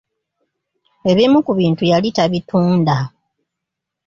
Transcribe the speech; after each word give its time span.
Ebimu 1.11 1.37
ku 1.45 1.51
bintu 1.59 1.83
yali 1.91 2.09
tabitunda. 2.17 2.97